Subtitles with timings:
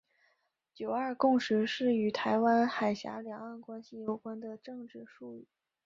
[0.73, 5.47] 九二共识是与台湾海峡两岸关系有关的政治术语。